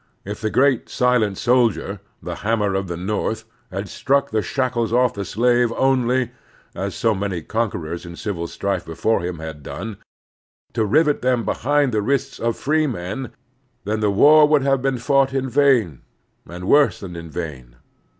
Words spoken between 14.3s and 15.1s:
would have been